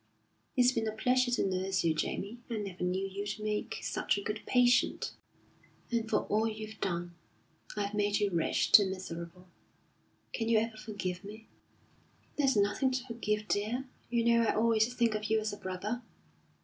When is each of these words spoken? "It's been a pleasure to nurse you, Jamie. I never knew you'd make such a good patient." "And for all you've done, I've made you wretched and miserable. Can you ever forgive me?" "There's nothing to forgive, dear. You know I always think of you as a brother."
"It's 0.57 0.71
been 0.71 0.87
a 0.87 0.91
pleasure 0.91 1.29
to 1.29 1.45
nurse 1.45 1.83
you, 1.83 1.93
Jamie. 1.93 2.39
I 2.49 2.57
never 2.57 2.83
knew 2.83 3.05
you'd 3.05 3.39
make 3.39 3.77
such 3.83 4.17
a 4.17 4.23
good 4.23 4.41
patient." 4.47 5.11
"And 5.91 6.09
for 6.09 6.21
all 6.23 6.47
you've 6.47 6.81
done, 6.81 7.13
I've 7.77 7.93
made 7.93 8.17
you 8.19 8.31
wretched 8.31 8.79
and 8.79 8.89
miserable. 8.89 9.47
Can 10.33 10.49
you 10.49 10.57
ever 10.57 10.75
forgive 10.77 11.23
me?" 11.23 11.45
"There's 12.35 12.55
nothing 12.57 12.89
to 12.89 13.03
forgive, 13.05 13.47
dear. 13.47 13.85
You 14.09 14.25
know 14.25 14.41
I 14.47 14.55
always 14.55 14.91
think 14.91 15.13
of 15.13 15.25
you 15.25 15.39
as 15.39 15.53
a 15.53 15.57
brother." 15.57 16.01